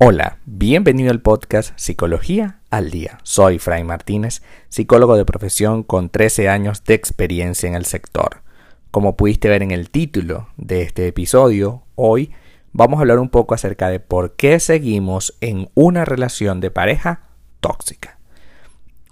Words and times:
Hola, 0.00 0.38
bienvenido 0.46 1.10
al 1.10 1.20
podcast 1.20 1.72
Psicología 1.74 2.60
al 2.70 2.92
Día. 2.92 3.18
Soy 3.24 3.58
Fray 3.58 3.82
Martínez, 3.82 4.42
psicólogo 4.68 5.16
de 5.16 5.24
profesión 5.24 5.82
con 5.82 6.08
13 6.08 6.48
años 6.48 6.84
de 6.84 6.94
experiencia 6.94 7.68
en 7.68 7.74
el 7.74 7.84
sector. 7.84 8.42
Como 8.92 9.16
pudiste 9.16 9.48
ver 9.48 9.64
en 9.64 9.72
el 9.72 9.90
título 9.90 10.50
de 10.56 10.82
este 10.82 11.08
episodio, 11.08 11.82
hoy 11.96 12.30
vamos 12.72 12.98
a 12.98 13.00
hablar 13.00 13.18
un 13.18 13.28
poco 13.28 13.56
acerca 13.56 13.88
de 13.88 13.98
por 13.98 14.36
qué 14.36 14.60
seguimos 14.60 15.36
en 15.40 15.68
una 15.74 16.04
relación 16.04 16.60
de 16.60 16.70
pareja 16.70 17.22
tóxica. 17.58 18.20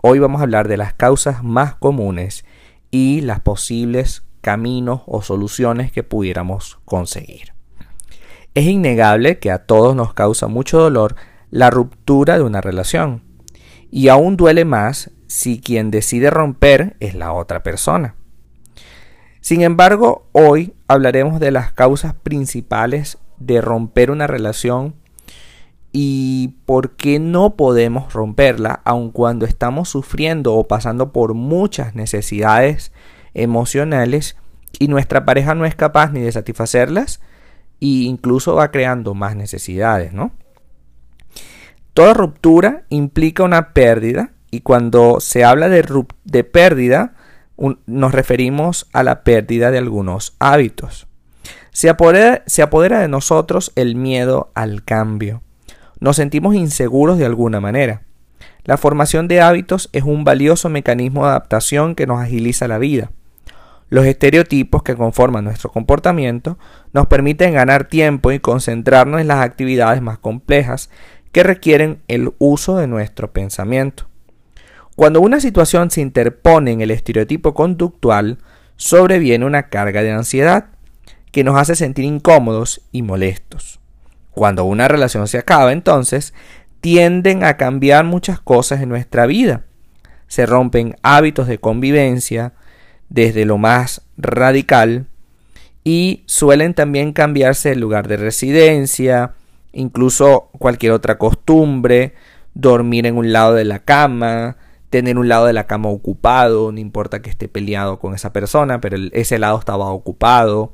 Hoy 0.05 0.21
vamos 0.21 0.39
a 0.41 0.45
hablar 0.45 0.68
de 0.68 0.77
las 0.77 0.95
causas 0.95 1.43
más 1.43 1.75
comunes 1.75 2.45
y 2.93 3.23
las 3.23 3.41
posibles 3.41 4.23
caminos 4.41 5.00
o 5.07 5.21
soluciones 5.21 5.91
que 5.91 6.05
pudiéramos 6.05 6.79
conseguir. 6.84 7.55
Es 8.56 8.65
innegable 8.65 9.38
que 9.38 9.51
a 9.51 9.66
todos 9.66 9.95
nos 9.95 10.15
causa 10.15 10.46
mucho 10.46 10.78
dolor 10.78 11.14
la 11.51 11.69
ruptura 11.69 12.38
de 12.38 12.42
una 12.42 12.62
relación. 12.62 13.23
Y 13.91 14.09
aún 14.09 14.38
duele 14.38 14.64
más 14.64 15.10
si 15.27 15.60
quien 15.60 15.91
decide 15.91 16.30
romper 16.30 16.97
es 16.98 17.14
la 17.14 17.34
otra 17.34 17.62
persona. 17.62 18.14
Sin 19.42 19.61
embargo, 19.61 20.27
hoy 20.33 20.73
hablaremos 20.88 21.38
de 21.38 21.50
las 21.50 21.74
causas 21.74 22.14
principales 22.14 23.19
de 23.37 23.61
romper 23.61 24.11
una 24.11 24.27
relación 24.27 24.95
y 25.92 26.55
por 26.64 26.97
qué 26.97 27.19
no 27.19 27.56
podemos 27.56 28.14
romperla 28.14 28.80
aun 28.84 29.11
cuando 29.11 29.45
estamos 29.45 29.91
sufriendo 29.91 30.55
o 30.55 30.66
pasando 30.66 31.12
por 31.12 31.34
muchas 31.34 31.95
necesidades 31.95 32.91
emocionales 33.34 34.38
y 34.78 34.88
nuestra 34.88 35.27
pareja 35.27 35.55
no 35.55 35.66
es 35.66 35.75
capaz 35.75 36.11
ni 36.11 36.23
de 36.23 36.33
satisfacerlas 36.33 37.20
incluso 37.80 38.55
va 38.55 38.71
creando 38.71 39.15
más 39.15 39.37
necesidades, 39.37 40.12
¿no? 40.12 40.33
Toda 41.95 42.14
ruptura 42.14 42.84
implica 42.91 43.42
una 43.42 43.73
pérdida 43.73 44.33
y 44.50 44.61
cuando 44.61 45.20
se 45.20 45.45
habla 45.45 45.69
de, 45.69 46.45
pérdida 46.45 47.15
nos 47.87 48.12
referimos 48.12 48.87
a 48.92 49.03
la 49.03 49.25
pérdida 49.25 49.70
de 49.70 49.78
algunos 49.78 50.37
hábitos. 50.39 51.06
Se 51.73 51.89
apodera 51.89 53.00
de 53.00 53.09
nosotros 53.09 53.73
el 53.77 53.97
miedo 53.97 54.50
al 54.55 54.84
cambio. 54.84 55.43
Nos 55.98 56.17
sentimos 56.17 56.55
inseguros 56.55 57.19
de 57.19 57.27
alguna 57.27 57.61
manera. 57.61 58.03
La 58.65 58.77
formación 58.77 59.28
de 59.28 59.41
hábitos 59.41 59.89
es 59.93 60.03
un 60.03 60.25
valioso 60.25 60.69
mecanismo 60.69 61.22
de 61.22 61.31
adaptación 61.31 61.95
que 61.95 62.06
nos 62.06 62.20
agiliza 62.20 62.69
la 62.69 62.78
vida. 62.78 63.11
Los 63.89 64.05
estereotipos 64.06 64.83
que 64.83 64.97
conforman 64.97 65.45
nuestro 65.45 65.70
comportamiento 65.70 66.59
nos 66.92 67.06
permiten 67.06 67.55
ganar 67.55 67.89
tiempo 67.89 68.33
y 68.33 68.41
concentrarnos 68.41 69.20
en 69.20 69.28
las 69.28 69.41
actividades 69.41 70.03
más 70.03 70.19
complejas 70.19 70.91
que 71.31 71.43
requieren 71.43 72.03
el 72.09 72.33
uso 72.39 72.77
de 72.77 72.89
nuestro 72.89 73.33
pensamiento. 73.33 74.09
Cuando 74.97 75.20
una 75.20 75.41
situación 75.41 75.91
se 75.91 76.01
interpone 76.01 76.73
en 76.73 76.81
el 76.81 76.91
estereotipo 76.91 77.55
conductual, 77.55 78.39
sobreviene 78.77 79.45
una 79.45 79.69
carga 79.69 80.03
de 80.03 80.11
ansiedad 80.11 80.67
que 81.31 81.45
nos 81.45 81.56
hace 81.61 81.77
sentir 81.77 82.05
incómodos 82.06 82.81
y 82.93 83.03
molestos. 83.03 83.78
Cuando 84.31 84.65
una 84.65 84.89
relación 84.89 85.28
se 85.28 85.39
acaba, 85.39 85.73
entonces, 85.73 86.34
tienden 86.81 87.45
a 87.45 87.56
cambiar 87.56 88.05
muchas 88.05 88.41
cosas 88.41 88.81
en 88.81 88.89
nuestra 88.89 89.27
vida. 89.27 89.65
Se 90.27 90.47
rompen 90.47 90.97
hábitos 91.03 91.47
de 91.47 91.59
convivencia, 91.59 92.55
desde 93.09 93.45
lo 93.45 93.59
más 93.59 94.03
radical 94.17 95.07
y 95.85 96.25
suelen 96.27 96.75
también 96.75 97.12
cambiarse 97.12 97.73
el 97.73 97.81
lugar 97.81 98.09
de 98.09 98.17
residencia, 98.17 99.35
incluso 99.73 100.49
cualquier 100.59 100.93
otra 100.93 101.17
costumbre, 101.17 102.15
dormir 102.55 103.07
en 103.07 103.16
un 103.16 103.33
lado 103.33 103.55
de 103.55 103.65
la 103.65 103.81
cama, 103.81 104.56
tener 104.91 105.19
un 105.19 105.28
lado 105.28 105.47
de 105.47 105.53
la 105.53 105.66
cama 105.66 105.89
ocupado, 105.91 106.72
no 106.72 106.81
importa 106.81 107.22
que 107.22 107.31
esté 107.31 107.49
peleado 107.49 107.99
con 107.99 108.15
esa 108.15 108.33
persona, 108.33 108.81
pero 108.81 108.97
ese 109.12 109.39
lado 109.39 109.59
estaba 109.59 109.91
ocupado. 109.93 110.72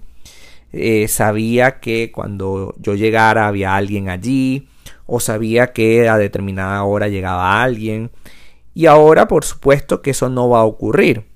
Eh, 0.72 1.08
sabía 1.08 1.80
que 1.80 2.10
cuando 2.12 2.74
yo 2.78 2.94
llegara 2.94 3.48
había 3.48 3.76
alguien 3.76 4.08
allí, 4.08 4.68
o 5.06 5.20
sabía 5.20 5.72
que 5.72 6.08
a 6.08 6.16
determinada 6.16 6.82
hora 6.84 7.08
llegaba 7.08 7.62
alguien. 7.62 8.10
Y 8.74 8.86
ahora, 8.86 9.28
por 9.28 9.44
supuesto, 9.44 10.00
que 10.00 10.12
eso 10.12 10.30
no 10.30 10.48
va 10.48 10.60
a 10.60 10.64
ocurrir. 10.64 11.31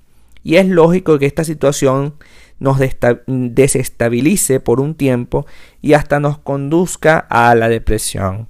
Y 0.47 0.55
es 0.55 0.65
lógico 0.65 1.19
que 1.19 1.25
esta 1.25 1.43
situación 1.43 2.13
nos 2.57 2.79
desestabilice 3.27 4.61
por 4.61 4.79
un 4.79 4.95
tiempo 4.95 5.45
y 5.81 5.91
hasta 5.91 6.21
nos 6.21 6.37
conduzca 6.37 7.19
a 7.29 7.53
la 7.53 7.67
depresión. 7.67 8.47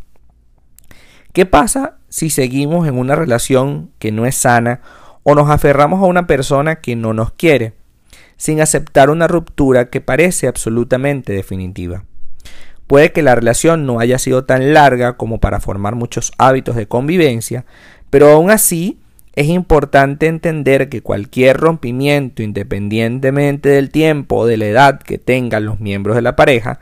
¿Qué 1.33 1.47
pasa 1.47 1.97
si 2.07 2.29
seguimos 2.29 2.87
en 2.87 2.99
una 2.99 3.15
relación 3.15 3.89
que 3.97 4.11
no 4.11 4.27
es 4.27 4.35
sana 4.35 4.81
o 5.23 5.33
nos 5.33 5.49
aferramos 5.49 6.03
a 6.03 6.05
una 6.05 6.27
persona 6.27 6.81
que 6.81 6.95
no 6.95 7.13
nos 7.15 7.31
quiere, 7.31 7.73
sin 8.35 8.61
aceptar 8.61 9.09
una 9.09 9.27
ruptura 9.27 9.89
que 9.89 9.99
parece 9.99 10.47
absolutamente 10.47 11.33
definitiva? 11.33 12.03
Puede 12.85 13.11
que 13.11 13.23
la 13.23 13.33
relación 13.33 13.87
no 13.87 13.99
haya 13.99 14.19
sido 14.19 14.45
tan 14.45 14.71
larga 14.71 15.17
como 15.17 15.39
para 15.39 15.59
formar 15.59 15.95
muchos 15.95 16.31
hábitos 16.37 16.75
de 16.75 16.87
convivencia, 16.87 17.65
pero 18.11 18.29
aún 18.29 18.51
así 18.51 18.99
es 19.37 19.49
importante 19.49 20.25
entender 20.25 20.89
que 20.89 21.03
cualquier 21.03 21.57
rompimiento, 21.57 22.41
independientemente 22.41 23.69
del 23.69 23.91
tiempo 23.91 24.37
o 24.37 24.45
de 24.47 24.57
la 24.57 24.65
edad 24.65 24.99
que 24.99 25.19
tengan 25.19 25.63
los 25.63 25.79
miembros 25.79 26.15
de 26.15 26.23
la 26.23 26.35
pareja, 26.35 26.79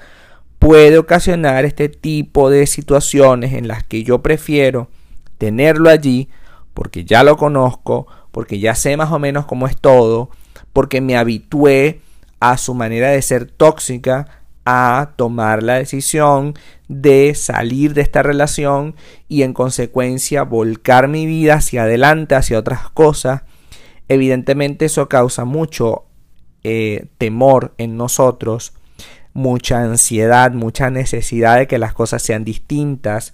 puede 0.57 0.97
ocasionar 0.97 1.65
este 1.65 1.89
tipo 1.89 2.49
de 2.49 2.65
situaciones 2.65 3.51
en 3.51 3.67
las 3.67 3.83
que 3.83 4.05
yo 4.05 4.21
prefiero 4.21 4.87
tenerlo 5.37 5.89
allí 5.89 6.29
porque 6.73 7.03
ya 7.03 7.25
lo 7.25 7.35
conozco, 7.35 8.07
porque 8.31 8.57
ya 8.59 8.73
sé 8.73 8.95
más 8.95 9.11
o 9.11 9.19
menos 9.19 9.45
cómo 9.45 9.67
es 9.67 9.75
todo, 9.75 10.29
porque 10.71 11.01
me 11.01 11.17
habitué 11.17 11.99
a 12.39 12.57
su 12.57 12.73
manera 12.73 13.09
de 13.09 13.21
ser 13.21 13.51
tóxica, 13.51 14.44
a 14.65 15.11
tomar 15.15 15.63
la 15.63 15.75
decisión 15.75 16.55
de 16.87 17.33
salir 17.35 17.93
de 17.93 18.01
esta 18.01 18.23
relación 18.23 18.95
y 19.27 19.43
en 19.43 19.53
consecuencia 19.53 20.43
volcar 20.43 21.07
mi 21.07 21.25
vida 21.25 21.55
hacia 21.55 21.83
adelante, 21.83 22.35
hacia 22.35 22.59
otras 22.59 22.89
cosas. 22.89 23.43
Evidentemente 24.07 24.85
eso 24.85 25.07
causa 25.07 25.45
mucho 25.45 26.05
eh, 26.63 27.07
temor 27.17 27.73
en 27.77 27.95
nosotros, 27.95 28.73
mucha 29.33 29.81
ansiedad, 29.81 30.51
mucha 30.51 30.89
necesidad 30.89 31.57
de 31.57 31.67
que 31.67 31.77
las 31.77 31.93
cosas 31.93 32.21
sean 32.23 32.43
distintas. 32.43 33.33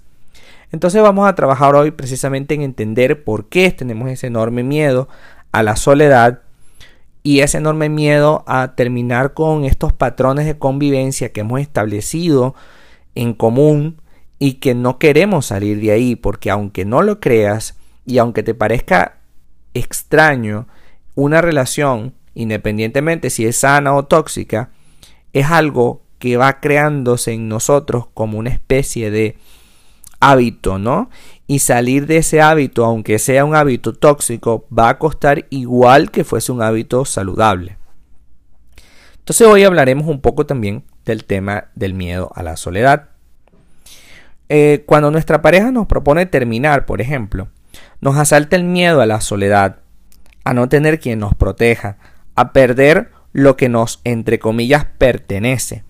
Entonces 0.72 1.02
vamos 1.02 1.28
a 1.28 1.36
trabajar 1.36 1.76
hoy 1.76 1.92
precisamente 1.92 2.54
en 2.54 2.62
entender 2.62 3.24
por 3.24 3.50
qué 3.50 3.72
tenemos 3.72 4.10
ese 4.10 4.28
enorme 4.28 4.64
miedo 4.64 5.08
a 5.52 5.64
la 5.64 5.76
soledad 5.76 6.42
y 7.24 7.42
ese 7.42 7.58
enorme 7.58 7.90
miedo 7.90 8.44
a 8.48 8.76
terminar 8.76 9.34
con 9.34 9.64
estos 9.66 9.94
patrones 9.94 10.46
de 10.46 10.58
convivencia 10.58 11.32
que 11.32 11.42
hemos 11.42 11.62
establecido 11.62 12.56
en 13.16 13.34
común 13.34 14.02
y 14.40 14.54
que 14.54 14.74
no 14.74 14.98
queremos 14.98 15.48
salir 15.48 15.80
de 15.80 15.92
ahí 15.92 16.16
porque 16.16 16.50
aunque 16.50 16.86
no 16.86 17.02
lo 17.02 17.20
creas 17.20 17.78
y 18.06 18.18
aunque 18.18 18.44
te 18.44 18.56
parezca 18.56 19.20
extraño 19.74 20.68
una 21.14 21.42
relación 21.42 22.16
independientemente 22.34 23.30
si 23.30 23.46
es 23.46 23.58
sana 23.58 23.94
o 23.94 24.06
tóxica 24.06 24.72
es 25.34 25.46
algo 25.48 26.02
que 26.18 26.38
va 26.38 26.60
creándose 26.60 27.34
en 27.34 27.50
nosotros 27.50 28.06
como 28.14 28.38
una 28.38 28.52
especie 28.52 29.12
de 29.12 29.38
hábito, 30.20 30.78
¿no? 30.78 31.10
Y 31.52 31.60
salir 31.60 32.08
de 32.08 32.16
ese 32.16 32.40
hábito, 32.40 32.86
aunque 32.86 33.20
sea 33.20 33.44
un 33.44 33.56
hábito 33.56 33.92
tóxico, 33.92 34.66
va 34.72 34.88
a 34.88 34.98
costar 34.98 35.48
igual 35.50 36.10
que 36.10 36.24
fuese 36.24 36.54
un 36.54 36.62
hábito 36.62 37.04
saludable. 37.04 37.76
Entonces 39.18 39.46
hoy 39.46 39.66
hablaremos 39.66 40.08
un 40.08 40.22
poco 40.22 40.46
también 40.46 40.86
del 41.04 41.26
tema 41.26 41.66
del 41.76 41.94
miedo 41.94 42.32
a 42.36 42.44
la 42.44 42.56
soledad. 42.56 43.10
Eh, 44.48 44.86
cuando 44.86 45.12
nuestra 45.12 45.42
pareja 45.42 45.72
nos 45.72 45.88
propone 45.88 46.26
terminar, 46.26 46.86
por 46.86 47.02
ejemplo, 47.02 47.50
nos 48.00 48.16
asalta 48.16 48.56
el 48.56 48.64
miedo 48.64 49.02
a 49.02 49.06
la 49.06 49.20
soledad, 49.20 49.80
a 50.46 50.54
no 50.54 50.70
tener 50.70 51.02
quien 51.02 51.20
nos 51.20 51.36
proteja, 51.36 51.98
a 52.34 52.54
perder 52.54 53.12
lo 53.34 53.58
que 53.58 53.68
nos, 53.68 54.00
entre 54.06 54.40
comillas, 54.40 54.86
pertenece. 54.98 55.84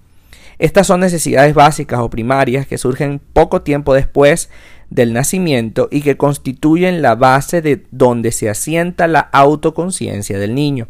Estas 0.58 0.88
son 0.88 1.02
necesidades 1.02 1.54
básicas 1.54 2.00
o 2.00 2.10
primarias 2.10 2.66
que 2.66 2.80
surgen 2.80 3.22
poco 3.34 3.62
tiempo 3.62 3.94
después 3.94 4.50
del 4.92 5.14
nacimiento 5.14 5.88
y 5.90 6.02
que 6.02 6.18
constituyen 6.18 7.02
la 7.02 7.16
base 7.16 7.62
de 7.62 7.88
donde 7.92 8.32
se 8.32 8.50
asienta 8.50 9.08
la 9.08 9.22
autoconciencia 9.22 10.38
del 10.38 10.54
niño. 10.54 10.90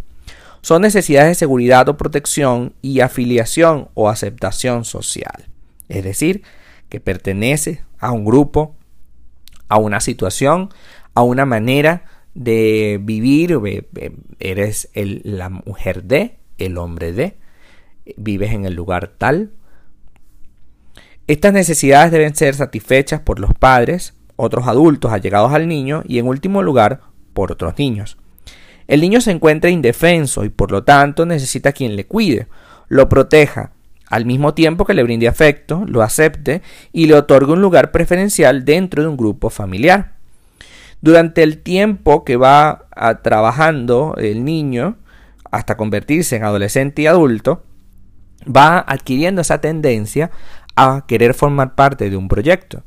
Son 0.62 0.82
necesidades 0.82 1.30
de 1.30 1.36
seguridad 1.36 1.88
o 1.88 1.98
protección 1.98 2.74
y 2.82 3.00
afiliación 3.00 3.90
o 3.94 4.10
aceptación 4.10 4.86
social. 4.86 5.48
Es 5.88 6.04
decir, 6.04 6.44
que 6.90 7.00
pertenece 7.00 7.84
a 8.00 8.12
un 8.12 8.26
grupo, 8.26 8.76
a 9.70 9.78
una 9.78 10.02
situación, 10.02 10.70
a 11.14 11.22
una 11.22 11.46
manera 11.46 12.06
de 12.34 13.00
vivir. 13.02 13.60
Eres 14.40 14.90
la 14.94 15.50
mujer 15.50 16.04
de, 16.04 16.38
el 16.58 16.78
hombre 16.78 17.14
de, 17.14 17.38
vives 18.18 18.52
en 18.52 18.66
el 18.66 18.74
lugar 18.74 19.12
tal, 19.18 19.52
Estas 21.28 21.54
necesidades 21.54 22.12
deben 22.12 22.36
ser 22.36 22.56
satisfechas 22.56 23.22
por 23.22 23.40
los 23.40 23.54
padres, 23.54 24.14
otros 24.36 24.68
adultos 24.68 25.12
allegados 25.12 25.54
al 25.54 25.68
niño 25.68 26.04
y 26.06 26.20
en 26.20 26.28
último 26.28 26.62
lugar 26.62 27.02
por 27.34 27.52
otros 27.52 27.78
niños. 27.78 28.18
El 28.88 29.02
niño 29.02 29.22
se 29.22 29.32
encuentra 29.32 29.70
indefenso 29.70 30.44
y 30.44 30.50
por 30.50 30.72
lo 30.72 30.84
tanto 30.84 31.26
necesita 31.26 31.72
quien 31.72 31.96
le 31.96 32.06
cuide, 32.06 32.48
lo 32.90 33.08
proteja, 33.08 33.72
al 34.12 34.26
mismo 34.26 34.54
tiempo 34.54 34.84
que 34.84 34.94
le 34.94 35.04
brinde 35.04 35.30
afecto, 35.30 35.86
lo 35.88 36.02
acepte 36.02 36.62
y 36.92 37.06
le 37.06 37.16
otorgue 37.16 37.54
un 37.54 37.62
lugar 37.62 37.92
preferencial 37.92 38.66
dentro 38.66 39.02
de 39.02 39.08
un 39.08 39.16
grupo 39.16 39.50
familiar. 39.50 40.16
Durante 41.00 41.44
el 41.44 41.60
tiempo 41.60 42.26
que 42.26 42.36
va 42.36 42.88
trabajando 43.24 44.16
el 44.18 44.44
niño, 44.44 44.98
hasta 45.50 45.78
convertirse 45.78 46.36
en 46.36 46.44
adolescente 46.44 47.04
y 47.04 47.08
adulto, 47.08 47.64
va 48.46 48.80
adquiriendo 48.80 49.42
esa 49.42 49.62
tendencia 49.62 50.32
a 50.82 51.06
querer 51.06 51.34
formar 51.34 51.76
parte 51.76 52.10
de 52.10 52.18
un 52.18 52.28
proyecto. 52.28 52.84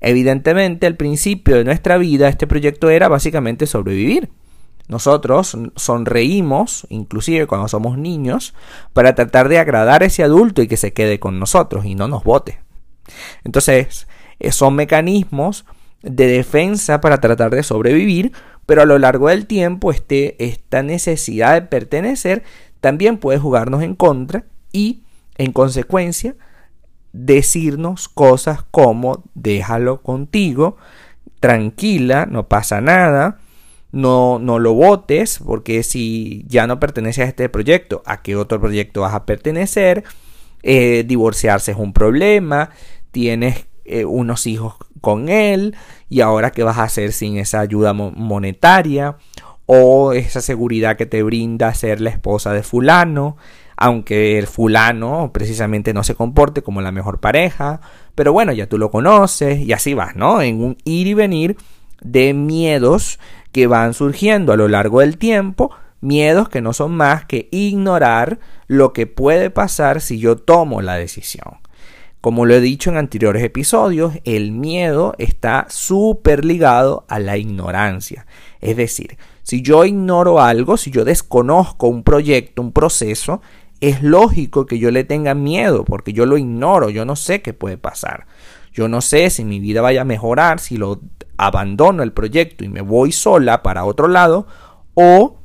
Evidentemente, 0.00 0.86
al 0.86 0.96
principio 0.96 1.56
de 1.56 1.64
nuestra 1.64 1.96
vida, 1.96 2.28
este 2.28 2.46
proyecto 2.46 2.90
era 2.90 3.08
básicamente 3.08 3.66
sobrevivir. 3.66 4.30
Nosotros 4.88 5.56
sonreímos, 5.76 6.86
inclusive 6.90 7.46
cuando 7.46 7.68
somos 7.68 7.96
niños, 7.96 8.54
para 8.92 9.14
tratar 9.14 9.48
de 9.48 9.58
agradar 9.58 10.02
a 10.02 10.06
ese 10.06 10.22
adulto 10.22 10.62
y 10.62 10.68
que 10.68 10.76
se 10.76 10.92
quede 10.92 11.20
con 11.20 11.38
nosotros 11.38 11.86
y 11.86 11.94
no 11.94 12.08
nos 12.08 12.24
vote. 12.24 12.60
Entonces, 13.44 14.06
eh, 14.38 14.52
son 14.52 14.74
mecanismos 14.74 15.64
de 16.02 16.26
defensa 16.26 17.00
para 17.00 17.20
tratar 17.20 17.50
de 17.50 17.62
sobrevivir, 17.62 18.32
pero 18.66 18.82
a 18.82 18.86
lo 18.86 18.98
largo 18.98 19.28
del 19.28 19.46
tiempo 19.46 19.92
este, 19.92 20.42
esta 20.44 20.82
necesidad 20.82 21.54
de 21.54 21.62
pertenecer 21.62 22.42
también 22.80 23.18
puede 23.18 23.38
jugarnos 23.38 23.82
en 23.82 23.94
contra 23.94 24.44
y, 24.72 25.02
en 25.38 25.52
consecuencia, 25.52 26.34
decirnos 27.12 28.08
cosas 28.08 28.60
como 28.70 29.24
déjalo 29.34 30.02
contigo, 30.02 30.76
tranquila, 31.40 32.26
no 32.26 32.48
pasa 32.48 32.80
nada, 32.80 33.38
no, 33.92 34.38
no 34.38 34.58
lo 34.58 34.74
votes, 34.74 35.40
porque 35.44 35.82
si 35.82 36.44
ya 36.46 36.66
no 36.66 36.78
perteneces 36.78 37.24
a 37.24 37.28
este 37.28 37.48
proyecto, 37.48 38.02
¿a 38.06 38.22
qué 38.22 38.36
otro 38.36 38.60
proyecto 38.60 39.00
vas 39.00 39.14
a 39.14 39.24
pertenecer? 39.26 40.04
Eh, 40.62 41.04
divorciarse 41.06 41.72
es 41.72 41.78
un 41.78 41.92
problema, 41.92 42.70
tienes 43.10 43.66
eh, 43.84 44.04
unos 44.04 44.46
hijos 44.46 44.76
con 45.00 45.28
él 45.28 45.74
y 46.08 46.20
ahora 46.20 46.52
qué 46.52 46.62
vas 46.62 46.78
a 46.78 46.84
hacer 46.84 47.12
sin 47.12 47.38
esa 47.38 47.60
ayuda 47.60 47.92
monetaria 47.92 49.16
o 49.66 50.12
esa 50.12 50.40
seguridad 50.40 50.96
que 50.96 51.06
te 51.06 51.22
brinda 51.22 51.72
ser 51.74 52.00
la 52.00 52.10
esposa 52.10 52.52
de 52.52 52.62
fulano 52.62 53.36
aunque 53.80 54.38
el 54.38 54.46
fulano 54.46 55.30
precisamente 55.32 55.94
no 55.94 56.04
se 56.04 56.14
comporte 56.14 56.62
como 56.62 56.82
la 56.82 56.92
mejor 56.92 57.18
pareja, 57.18 57.80
pero 58.14 58.30
bueno, 58.30 58.52
ya 58.52 58.68
tú 58.68 58.76
lo 58.76 58.90
conoces 58.90 59.58
y 59.58 59.72
así 59.72 59.94
vas, 59.94 60.14
¿no? 60.14 60.42
En 60.42 60.62
un 60.62 60.76
ir 60.84 61.06
y 61.06 61.14
venir 61.14 61.56
de 62.02 62.34
miedos 62.34 63.18
que 63.52 63.66
van 63.66 63.94
surgiendo 63.94 64.52
a 64.52 64.58
lo 64.58 64.68
largo 64.68 65.00
del 65.00 65.16
tiempo, 65.16 65.70
miedos 66.02 66.50
que 66.50 66.60
no 66.60 66.74
son 66.74 66.92
más 66.92 67.24
que 67.24 67.48
ignorar 67.52 68.38
lo 68.66 68.92
que 68.92 69.06
puede 69.06 69.48
pasar 69.48 70.02
si 70.02 70.18
yo 70.18 70.36
tomo 70.36 70.82
la 70.82 70.96
decisión. 70.96 71.54
Como 72.20 72.44
lo 72.44 72.52
he 72.52 72.60
dicho 72.60 72.90
en 72.90 72.98
anteriores 72.98 73.42
episodios, 73.42 74.12
el 74.24 74.52
miedo 74.52 75.14
está 75.16 75.64
súper 75.70 76.44
ligado 76.44 77.06
a 77.08 77.18
la 77.18 77.38
ignorancia. 77.38 78.26
Es 78.60 78.76
decir, 78.76 79.16
si 79.42 79.62
yo 79.62 79.86
ignoro 79.86 80.38
algo, 80.38 80.76
si 80.76 80.90
yo 80.90 81.06
desconozco 81.06 81.88
un 81.88 82.02
proyecto, 82.02 82.60
un 82.60 82.72
proceso, 82.72 83.40
es 83.80 84.02
lógico 84.02 84.66
que 84.66 84.78
yo 84.78 84.90
le 84.90 85.04
tenga 85.04 85.34
miedo 85.34 85.84
porque 85.84 86.12
yo 86.12 86.26
lo 86.26 86.36
ignoro, 86.36 86.90
yo 86.90 87.04
no 87.04 87.16
sé 87.16 87.42
qué 87.42 87.52
puede 87.52 87.78
pasar. 87.78 88.26
Yo 88.72 88.88
no 88.88 89.00
sé 89.00 89.30
si 89.30 89.44
mi 89.44 89.58
vida 89.58 89.80
vaya 89.80 90.02
a 90.02 90.04
mejorar, 90.04 90.60
si 90.60 90.76
lo 90.76 91.00
abandono 91.36 92.02
el 92.02 92.12
proyecto 92.12 92.64
y 92.64 92.68
me 92.68 92.82
voy 92.82 93.12
sola 93.12 93.62
para 93.62 93.84
otro 93.84 94.06
lado 94.06 94.46
o 94.94 95.38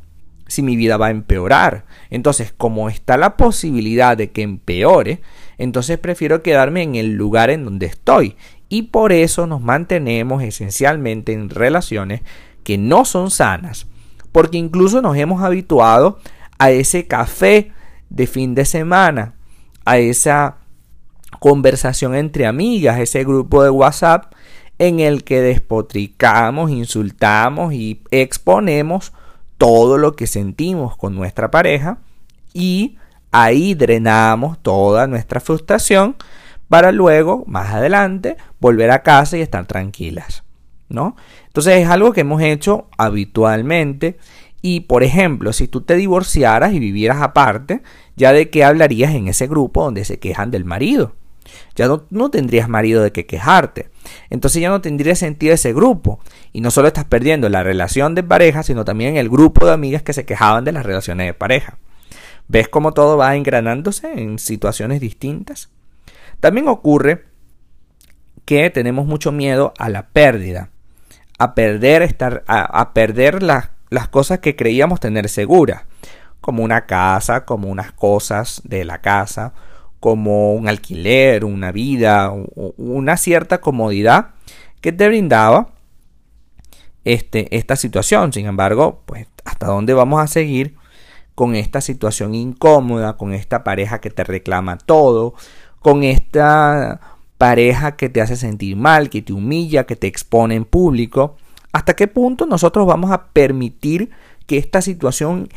si 0.48 0.62
mi 0.62 0.76
vida 0.76 0.98
va 0.98 1.08
a 1.08 1.12
empeorar. 1.12 1.86
Entonces, 2.10 2.54
como 2.56 2.90
está 2.90 3.18
la 3.18 3.38
posibilidad 3.38 4.16
de 4.16 4.32
que 4.32 4.44
empeore, 4.44 5.22
entonces 5.58 5.98
prefiero 5.98 6.44
quedarme 6.44 6.84
en 6.84 6.96
el 6.96 7.14
lugar 7.14 7.50
en 7.50 7.66
donde 7.66 7.88
estoy. 7.88 8.36
Y 8.70 8.84
por 8.84 9.12
eso 9.12 9.48
nos 9.48 9.62
mantenemos 9.62 10.44
esencialmente 10.44 11.34
en 11.34 11.50
relaciones 11.50 12.22
que 12.64 12.78
no 12.78 13.06
son 13.06 13.32
sanas. 13.32 13.88
Porque 14.32 14.58
incluso 14.58 15.02
nos 15.02 15.18
hemos 15.18 15.42
habituado 15.42 16.20
a 16.60 16.72
ese 16.72 17.08
café 17.08 17.72
de 18.10 18.28
fin 18.28 18.56
de 18.56 18.66
semana, 18.66 19.36
a 19.86 19.98
esa 19.98 20.58
conversación 21.40 22.16
entre 22.16 22.46
amigas, 22.46 23.00
ese 23.00 23.24
grupo 23.24 23.64
de 23.64 23.70
WhatsApp 23.70 24.34
en 24.80 25.00
el 25.00 25.24
que 25.24 25.42
despotricamos, 25.42 26.72
insultamos 26.72 27.74
y 27.74 28.02
exponemos 28.12 29.14
todo 29.58 29.98
lo 29.98 30.16
que 30.16 30.28
sentimos 30.28 30.98
con 30.98 31.16
nuestra 31.16 31.52
pareja 31.52 32.00
y 32.54 32.98
ahí 33.32 33.74
drenamos 33.74 34.60
toda 34.62 35.08
nuestra 35.08 35.40
frustración 35.40 36.16
para 36.68 36.92
luego, 36.92 37.44
más 37.48 37.74
adelante, 37.74 38.38
volver 38.60 38.92
a 38.92 39.04
casa 39.04 39.38
y 39.38 39.42
estar 39.42 39.66
tranquilas, 39.66 40.44
¿no? 40.90 41.16
Entonces 41.48 41.84
es 41.84 41.90
algo 41.90 42.12
que 42.12 42.22
hemos 42.22 42.42
hecho 42.42 42.90
habitualmente 42.98 44.18
y, 44.68 44.80
por 44.80 45.04
ejemplo, 45.04 45.54
si 45.54 45.68
tú 45.68 45.82
te 45.82 45.96
divorciaras 45.96 46.74
y 46.74 46.80
vivieras 46.80 47.22
aparte, 47.22 47.84
ya 48.16 48.34
de 48.34 48.50
qué 48.50 48.64
hablarías 48.64 49.14
en 49.14 49.28
ese 49.28 49.46
grupo 49.46 49.84
donde 49.84 50.06
se 50.06 50.18
quejan 50.18 50.50
del 50.50 50.66
marido. 50.66 51.14
Ya 51.76 51.88
no, 51.88 52.06
no, 52.10 52.32
tendrías 52.32 52.68
marido 52.68 53.04
de 53.04 53.12
qué 53.12 53.28
quejarte. 53.28 53.92
Entonces 54.32 54.64
ya 54.64 54.70
no 54.70 54.82
tendría 54.82 55.14
sentido 55.14 55.54
ese 55.54 55.72
grupo. 55.72 56.20
Y 56.52 56.62
no 56.62 56.72
solo 56.72 56.88
estás 56.88 57.06
perdiendo 57.06 57.48
la 57.48 57.62
relación 57.62 58.16
de 58.16 58.24
pareja, 58.24 58.64
sino 58.64 58.86
también 58.86 59.18
el 59.18 59.30
grupo 59.30 59.68
de 59.68 59.74
amigas 59.74 60.02
que 60.02 60.14
se 60.14 60.26
quejaban 60.26 60.66
de 60.66 60.72
las 60.72 60.84
relaciones 60.84 61.28
de 61.28 61.36
pareja. 61.36 61.78
¿Ves 62.48 62.68
cómo 62.68 62.92
todo 62.92 63.18
va 63.18 63.36
engranándose 63.36 64.14
en 64.20 64.40
situaciones 64.40 65.00
distintas? 65.00 65.70
También 66.40 66.68
ocurre 66.70 67.26
que 68.46 68.72
tenemos 68.72 69.06
mucho 69.06 69.32
miedo 69.32 69.76
a 69.78 69.90
la 69.90 70.08
pérdida, 70.08 70.72
a 71.38 71.54
perder, 71.54 72.02
estar, 72.02 72.44
a, 72.48 72.64
a 72.64 72.96
perder 72.96 73.44
las 73.44 73.75
las 73.96 74.08
cosas 74.10 74.40
que 74.40 74.56
creíamos 74.56 75.00
tener 75.00 75.30
seguras, 75.30 75.84
como 76.42 76.64
una 76.64 76.86
casa, 76.86 77.46
como 77.46 77.70
unas 77.70 77.92
cosas 77.92 78.62
de 78.66 78.86
la 78.86 79.02
casa, 79.02 79.54
como 80.00 80.54
un 80.54 80.68
alquiler, 80.68 81.44
una 81.46 81.72
vida, 81.72 82.32
una 82.78 83.18
cierta 83.18 83.60
comodidad 83.60 84.32
que 84.82 84.92
te 84.92 85.08
brindaba 85.08 85.70
este, 87.06 87.56
esta 87.56 87.76
situación. 87.76 88.34
Sin 88.34 88.46
embargo, 88.46 89.02
pues 89.06 89.28
hasta 89.46 89.68
dónde 89.68 89.94
vamos 89.94 90.22
a 90.22 90.28
seguir 90.28 90.76
con 91.34 91.56
esta 91.56 91.82
situación 91.82 92.36
incómoda, 92.36 93.18
con 93.18 93.34
esta 93.34 93.64
pareja 93.64 94.00
que 94.00 94.10
te 94.10 94.24
reclama 94.24 94.78
todo, 94.78 95.34
con 95.80 96.04
esta 96.04 97.00
pareja 97.38 97.96
que 97.96 98.10
te 98.10 98.22
hace 98.22 98.36
sentir 98.36 98.76
mal, 98.76 99.10
que 99.10 99.22
te 99.22 99.34
humilla, 99.34 99.86
que 99.86 99.96
te 99.96 100.08
expone 100.08 100.56
en 100.56 100.66
público. 100.66 101.38
¿Hasta 101.76 101.94
qué 101.94 102.08
punto 102.08 102.46
nosotros 102.46 102.88
vamos 102.88 103.12
a 103.12 103.26
permitir 103.34 104.10
que 104.48 104.58
esta 104.58 104.82
situación 104.82 105.50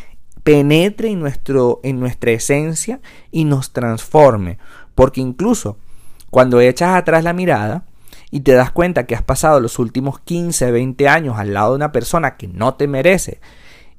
penetre 0.43 1.11
en, 1.11 1.21
nuestro, 1.21 1.79
en 1.85 2.01
nuestra 2.01 2.33
esencia 2.33 2.99
y 3.31 3.45
nos 3.45 3.73
transforme? 3.73 4.59
Porque 4.97 5.21
incluso 5.21 5.77
cuando 6.29 6.61
echas 6.61 6.97
atrás 6.97 7.23
la 7.23 7.35
mirada 7.35 7.85
y 8.33 8.41
te 8.41 8.55
das 8.55 8.73
cuenta 8.73 9.07
que 9.07 9.15
has 9.15 9.23
pasado 9.23 9.61
los 9.61 9.79
últimos 9.79 10.19
15, 10.19 10.73
20 10.73 11.09
años 11.09 11.39
al 11.39 11.55
lado 11.55 11.71
de 11.71 11.77
una 11.77 11.93
persona 11.93 12.37
que 12.37 12.49
no 12.49 12.75
te 12.75 12.89
merece, 12.89 13.41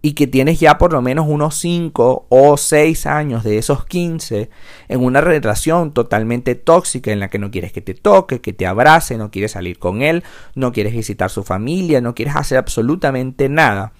y 0.01 0.13
que 0.13 0.27
tienes 0.27 0.59
ya 0.59 0.77
por 0.77 0.93
lo 0.93 1.01
menos 1.01 1.27
unos 1.27 1.55
5 1.55 2.27
o 2.29 2.57
6 2.57 3.05
años 3.05 3.43
de 3.43 3.57
esos 3.57 3.85
15 3.85 4.49
en 4.87 5.03
una 5.03 5.19
relación 5.19 5.93
totalmente 5.93 6.55
tóxica 6.55 7.11
en 7.11 7.19
la 7.19 7.29
que 7.29 7.39
no 7.39 7.51
quieres 7.51 7.73
que 7.73 7.81
te 7.81 7.93
toque, 7.93 8.39
que 8.39 8.53
te 8.53 8.65
abrace, 8.65 9.17
no 9.17 9.29
quieres 9.29 9.51
salir 9.51 9.77
con 9.77 10.01
él, 10.01 10.23
no 10.55 10.71
quieres 10.71 10.93
visitar 10.93 11.29
su 11.29 11.43
familia, 11.43 11.99
no 11.99 12.15
quieres 12.15 12.35
hacer 12.37 12.57
absolutamente 12.57 13.49
nada. 13.49 13.91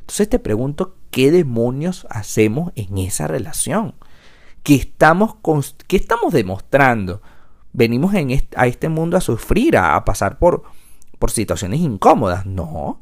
Entonces 0.00 0.28
te 0.28 0.38
pregunto, 0.38 0.94
¿qué 1.10 1.30
demonios 1.30 2.06
hacemos 2.10 2.72
en 2.76 2.98
esa 2.98 3.26
relación? 3.26 3.94
¿Qué 4.62 4.74
estamos, 4.74 5.36
qué 5.86 5.96
estamos 5.96 6.34
demostrando? 6.34 7.22
Venimos 7.72 8.14
en 8.14 8.42
a 8.56 8.66
este 8.66 8.88
mundo 8.88 9.16
a 9.16 9.20
sufrir, 9.22 9.76
a, 9.78 9.96
a 9.96 10.04
pasar 10.04 10.38
por, 10.38 10.64
por 11.18 11.30
situaciones 11.30 11.80
incómodas. 11.80 12.44
No, 12.44 13.00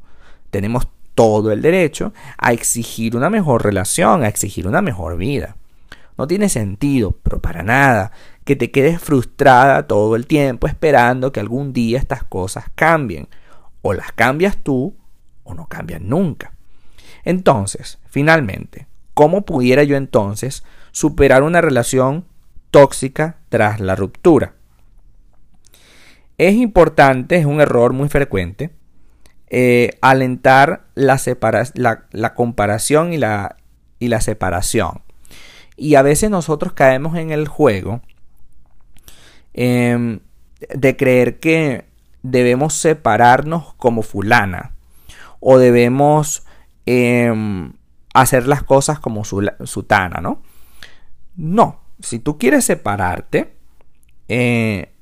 tenemos 0.50 0.86
todo 1.14 1.52
el 1.52 1.62
derecho 1.62 2.12
a 2.38 2.52
exigir 2.52 3.16
una 3.16 3.30
mejor 3.30 3.64
relación, 3.64 4.22
a 4.22 4.28
exigir 4.28 4.66
una 4.66 4.82
mejor 4.82 5.16
vida. 5.16 5.56
No 6.16 6.26
tiene 6.26 6.48
sentido, 6.48 7.16
pero 7.22 7.40
para 7.40 7.62
nada, 7.62 8.12
que 8.44 8.56
te 8.56 8.70
quedes 8.70 9.00
frustrada 9.00 9.86
todo 9.86 10.16
el 10.16 10.26
tiempo 10.26 10.66
esperando 10.66 11.32
que 11.32 11.40
algún 11.40 11.72
día 11.72 11.98
estas 11.98 12.24
cosas 12.24 12.66
cambien. 12.74 13.28
O 13.82 13.92
las 13.92 14.12
cambias 14.12 14.56
tú 14.56 14.94
o 15.42 15.54
no 15.54 15.66
cambian 15.66 16.08
nunca. 16.08 16.52
Entonces, 17.24 17.98
finalmente, 18.06 18.86
¿cómo 19.12 19.42
pudiera 19.42 19.82
yo 19.82 19.96
entonces 19.96 20.64
superar 20.92 21.42
una 21.42 21.60
relación 21.60 22.24
tóxica 22.70 23.38
tras 23.48 23.80
la 23.80 23.94
ruptura? 23.94 24.54
es 26.38 26.54
importante, 26.54 27.36
es 27.36 27.46
un 27.46 27.60
error 27.60 27.92
muy 27.92 28.08
frecuente, 28.08 28.70
eh, 29.48 29.90
alentar 30.00 30.86
la, 30.94 31.20
la, 31.74 32.34
comparación 32.34 33.12
y 33.12 33.18
la, 33.18 33.56
y 33.98 34.08
la 34.08 34.20
separación. 34.20 35.02
Y 35.76 35.96
a 35.96 36.02
veces 36.02 36.30
nosotros 36.30 36.72
caemos 36.72 37.16
en 37.16 37.30
el 37.30 37.48
juego 37.48 38.00
em, 39.52 40.20
de 40.72 40.96
creer 40.96 41.40
que 41.40 41.86
debemos 42.22 42.74
separarnos 42.74 43.74
como 43.74 44.02
fulana 44.02 44.72
o 45.40 45.58
debemos 45.58 46.44
em, 46.86 47.72
hacer 48.14 48.46
las 48.46 48.62
cosas 48.62 48.98
como 48.98 49.24
sutana, 49.24 50.20
¿no? 50.20 50.42
No, 51.36 51.80
si 52.00 52.18
tú 52.18 52.38
quieres 52.38 52.64
separarte, 52.64 53.54
eh, 54.28 54.92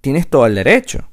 tienes 0.00 0.28
todo 0.28 0.46
el 0.46 0.54
derecho. 0.54 1.08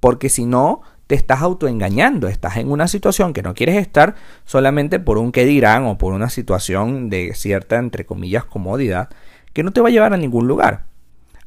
Porque 0.00 0.28
si 0.28 0.46
no, 0.46 0.82
te 1.08 1.14
estás 1.14 1.42
autoengañando. 1.42 2.28
Estás 2.28 2.58
en 2.58 2.70
una 2.70 2.86
situación 2.86 3.32
que 3.32 3.42
no 3.42 3.54
quieres 3.54 3.76
estar 3.76 4.14
solamente 4.44 5.00
por 5.00 5.18
un 5.18 5.32
que 5.32 5.44
dirán 5.44 5.86
o 5.86 5.98
por 5.98 6.12
una 6.12 6.30
situación 6.30 7.10
de 7.10 7.34
cierta, 7.34 7.76
entre 7.76 8.06
comillas, 8.06 8.44
comodidad 8.44 9.08
que 9.52 9.64
no 9.64 9.72
te 9.72 9.80
va 9.80 9.88
a 9.88 9.90
llevar 9.90 10.12
a 10.12 10.18
ningún 10.18 10.46
lugar. 10.46 10.84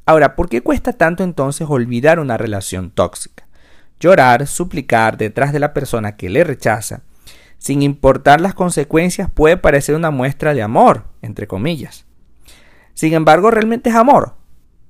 Ahora, 0.06 0.36
¿por 0.36 0.50
qué 0.50 0.62
cuesta 0.62 0.94
tanto 0.94 1.24
entonces 1.24 1.68
olvidar 1.70 2.20
una 2.20 2.38
relación 2.38 2.90
tóxica? 2.90 3.48
Llorar, 4.00 4.48
suplicar 4.48 5.16
detrás 5.16 5.54
de 5.54 5.60
la 5.60 5.74
persona 5.74 6.18
que 6.18 6.30
le 6.30 6.44
rechaza, 6.44 7.04
sin 7.60 7.84
importar 7.84 8.42
las 8.42 8.56
consecuencias, 8.56 9.30
puede 9.30 9.58
parecer 9.58 9.94
una 9.94 10.10
muestra 10.10 10.56
de 10.56 10.64
amor, 10.64 11.06
entre 11.22 11.46
comillas. 11.46 12.06
Sin 12.96 13.14
embargo, 13.14 13.52
¿realmente 13.52 13.92
es 13.92 13.96
amor? 13.96 14.34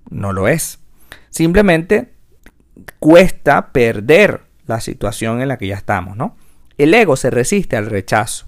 No 0.09 0.31
lo 0.31 0.47
es. 0.47 0.79
Simplemente 1.29 2.13
cuesta 2.99 3.73
perder 3.73 4.50
la 4.71 4.81
situación 4.81 5.41
en 5.41 5.47
la 5.47 5.57
que 5.57 5.67
ya 5.67 5.75
estamos, 5.75 6.17
¿no? 6.17 6.35
El 6.77 6.93
ego 6.93 7.15
se 7.15 7.29
resiste 7.29 7.77
al 7.77 7.85
rechazo. 7.85 8.47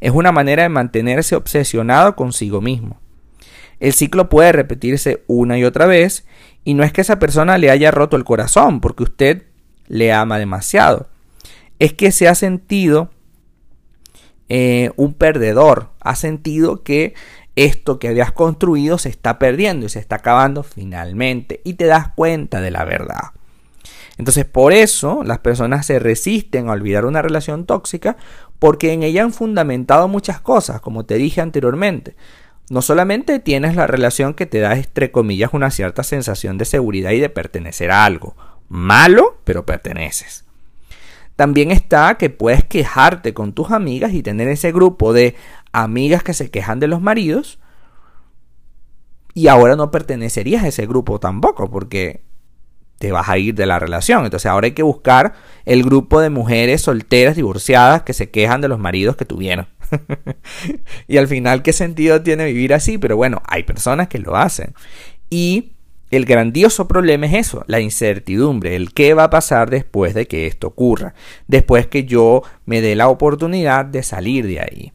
Es 0.00 0.12
una 0.12 0.32
manera 0.32 0.62
de 0.62 0.68
mantenerse 0.68 1.36
obsesionado 1.36 2.16
consigo 2.16 2.60
mismo. 2.60 3.00
El 3.80 3.92
ciclo 3.92 4.28
puede 4.28 4.52
repetirse 4.52 5.22
una 5.26 5.58
y 5.58 5.64
otra 5.64 5.86
vez 5.86 6.26
y 6.64 6.74
no 6.74 6.84
es 6.84 6.92
que 6.92 7.02
esa 7.02 7.18
persona 7.18 7.58
le 7.58 7.70
haya 7.70 7.90
roto 7.90 8.16
el 8.16 8.24
corazón 8.24 8.80
porque 8.80 9.02
usted 9.02 9.42
le 9.86 10.12
ama 10.12 10.38
demasiado. 10.38 11.08
Es 11.78 11.92
que 11.92 12.12
se 12.12 12.28
ha 12.28 12.34
sentido 12.34 13.10
eh, 14.48 14.90
un 14.96 15.14
perdedor, 15.14 15.90
ha 16.00 16.16
sentido 16.16 16.82
que 16.82 17.14
esto 17.56 17.98
que 17.98 18.08
habías 18.08 18.32
construido 18.32 18.98
se 18.98 19.08
está 19.08 19.38
perdiendo 19.38 19.86
y 19.86 19.88
se 19.88 19.98
está 19.98 20.16
acabando 20.16 20.62
finalmente 20.62 21.60
y 21.64 21.74
te 21.74 21.86
das 21.86 22.08
cuenta 22.14 22.60
de 22.60 22.70
la 22.70 22.84
verdad. 22.84 23.32
Entonces 24.16 24.44
por 24.44 24.72
eso 24.72 25.22
las 25.24 25.38
personas 25.38 25.86
se 25.86 25.98
resisten 25.98 26.68
a 26.68 26.72
olvidar 26.72 27.04
una 27.04 27.22
relación 27.22 27.66
tóxica 27.66 28.16
porque 28.58 28.92
en 28.92 29.02
ella 29.02 29.24
han 29.24 29.32
fundamentado 29.32 30.08
muchas 30.08 30.40
cosas, 30.40 30.80
como 30.80 31.04
te 31.04 31.16
dije 31.16 31.40
anteriormente. 31.40 32.14
No 32.70 32.80
solamente 32.80 33.40
tienes 33.40 33.76
la 33.76 33.86
relación 33.86 34.32
que 34.32 34.46
te 34.46 34.60
da, 34.60 34.74
entre 34.76 35.10
comillas, 35.10 35.50
una 35.52 35.70
cierta 35.70 36.02
sensación 36.02 36.56
de 36.56 36.64
seguridad 36.64 37.10
y 37.10 37.20
de 37.20 37.28
pertenecer 37.28 37.90
a 37.90 38.04
algo. 38.04 38.36
Malo, 38.68 39.38
pero 39.44 39.66
perteneces. 39.66 40.44
También 41.36 41.70
está 41.72 42.16
que 42.16 42.30
puedes 42.30 42.64
quejarte 42.64 43.34
con 43.34 43.52
tus 43.52 43.70
amigas 43.70 44.14
y 44.14 44.22
tener 44.22 44.48
ese 44.48 44.72
grupo 44.72 45.12
de 45.12 45.34
amigas 45.72 46.22
que 46.22 46.32
se 46.32 46.50
quejan 46.50 46.80
de 46.80 46.86
los 46.86 47.02
maridos. 47.02 47.58
Y 49.34 49.48
ahora 49.48 49.74
no 49.74 49.90
pertenecerías 49.90 50.62
a 50.62 50.68
ese 50.68 50.86
grupo 50.86 51.18
tampoco, 51.18 51.70
porque 51.70 52.22
te 52.98 53.12
vas 53.12 53.28
a 53.28 53.38
ir 53.38 53.54
de 53.54 53.66
la 53.66 53.78
relación. 53.78 54.24
Entonces 54.24 54.50
ahora 54.50 54.66
hay 54.66 54.72
que 54.72 54.82
buscar 54.82 55.34
el 55.64 55.82
grupo 55.82 56.20
de 56.20 56.30
mujeres 56.30 56.82
solteras, 56.82 57.36
divorciadas, 57.36 58.02
que 58.02 58.12
se 58.12 58.30
quejan 58.30 58.60
de 58.60 58.68
los 58.68 58.78
maridos 58.78 59.16
que 59.16 59.24
tuvieron. 59.24 59.66
y 61.08 61.18
al 61.18 61.28
final, 61.28 61.62
¿qué 61.62 61.72
sentido 61.72 62.22
tiene 62.22 62.46
vivir 62.46 62.74
así? 62.74 62.98
Pero 62.98 63.16
bueno, 63.16 63.42
hay 63.46 63.62
personas 63.62 64.08
que 64.08 64.18
lo 64.18 64.36
hacen. 64.36 64.74
Y 65.30 65.72
el 66.10 66.26
grandioso 66.26 66.86
problema 66.86 67.26
es 67.26 67.34
eso, 67.34 67.64
la 67.66 67.80
incertidumbre, 67.80 68.76
el 68.76 68.92
qué 68.92 69.14
va 69.14 69.24
a 69.24 69.30
pasar 69.30 69.70
después 69.70 70.14
de 70.14 70.26
que 70.26 70.46
esto 70.46 70.68
ocurra, 70.68 71.14
después 71.48 71.86
que 71.86 72.04
yo 72.04 72.42
me 72.66 72.80
dé 72.80 72.94
la 72.94 73.08
oportunidad 73.08 73.84
de 73.84 74.02
salir 74.02 74.46
de 74.46 74.60
ahí. 74.60 74.92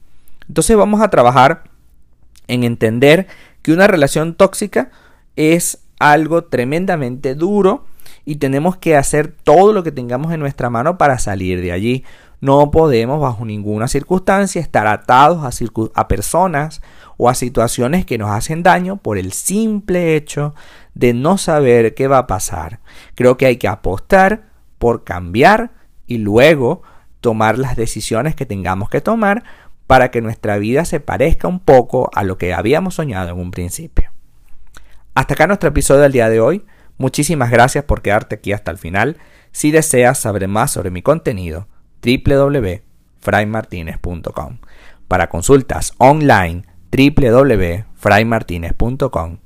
Entonces 0.48 0.77
vamos 0.77 1.01
a 1.01 1.10
trabajar 1.10 1.63
en 2.48 2.63
entender 2.63 3.27
que 3.62 3.74
una 3.74 3.88
relación 3.88 4.34
tóxica 4.34 4.91
es 5.36 5.79
algo 6.00 6.46
tremendamente 6.46 7.36
duro 7.36 7.86
y 8.25 8.38
tenemos 8.38 8.77
que 8.77 8.96
hacer 8.96 9.36
todo 9.44 9.74
lo 9.74 9.84
que 9.84 9.91
tengamos 9.91 10.32
en 10.34 10.39
nuestra 10.39 10.70
mano 10.70 10.98
para 10.98 11.20
salir 11.20 11.62
de 11.62 11.72
allí. 11.72 12.03
No 12.41 12.72
podemos 12.72 13.20
bajo 13.20 13.44
ninguna 13.44 13.88
circunstancia 13.88 14.62
estar 14.62 14.88
atados 14.88 15.44
a, 15.44 16.00
a, 16.00 16.08
personas 16.08 16.82
o 17.18 17.27
a 17.27 17.36
situaciones 17.36 18.06
que 18.06 18.18
nos 18.18 18.32
hacen 18.32 18.63
daño 18.63 18.96
por 18.96 19.18
el 19.18 19.34
simple 19.34 20.15
hecho 20.15 20.56
de 20.94 21.13
no 21.13 21.38
saber 21.38 21.96
qué 21.96 22.08
va 22.08 22.20
a 22.20 22.27
pasar. 22.27 22.79
Creo 23.15 23.36
que 23.36 23.46
hay 23.46 23.58
que 23.58 23.68
apostar 23.68 24.44
por 24.77 25.03
cambiar 25.03 25.72
y 26.08 26.20
luego 26.20 26.82
tomar 27.20 27.60
las 27.60 27.75
decisiones 27.75 28.36
que 28.36 28.46
tengamos 28.46 28.89
que 28.89 29.01
tomar 29.01 29.44
para 29.86 30.12
que 30.12 30.22
nuestra 30.22 30.58
vida 30.58 30.86
se 30.86 31.00
parezca 31.00 31.48
un 31.48 31.60
poco 31.60 32.10
a 32.13 32.24
lo 32.24 32.38
que 32.38 32.53
habíamos 32.53 32.96
soñado 32.96 33.29
en 33.32 33.39
un 33.39 33.51
principio. 33.51 34.09
Hasta 35.20 35.34
acá 35.34 35.48
nuestro 35.48 35.68
episodio 35.68 36.04
del 36.04 36.14
día 36.14 36.30
de 36.30 36.40
hoy. 36.40 36.64
Muchísimas 36.98 37.52
gracias 37.52 37.84
por 37.84 38.02
quedarte 38.02 38.36
aquí 38.36 38.54
hasta 38.54 38.72
el 38.72 38.78
final. 38.78 39.18
Si 39.52 39.70
deseas 39.70 40.18
saber 40.18 40.48
más 40.48 40.72
sobre 40.72 40.92
mi 40.92 41.02
contenido, 41.02 41.68
www.fraymartinez.com. 42.02 44.60
Para 45.10 45.28
consultas 45.28 45.92
online, 45.98 46.64
www.fraymartinez.com. 46.90 49.40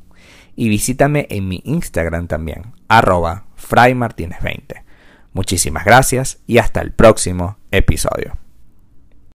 Y 0.55 0.69
visítame 0.69 1.25
en 1.31 1.47
mi 1.47 1.63
Instagram 1.65 2.27
también, 2.27 2.75
arroba 2.87 3.47
fraymartinez20. 3.57 4.83
Muchísimas 5.31 5.85
gracias 5.85 6.37
y 6.45 6.59
hasta 6.59 6.81
el 6.81 6.91
próximo 6.91 7.57
episodio. 7.71 8.42